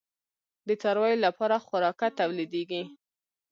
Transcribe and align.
د 0.67 0.69
څارویو 0.81 1.23
لپاره 1.25 1.55
خوراکه 1.65 2.07
تولیدیږي؟ 2.19 2.81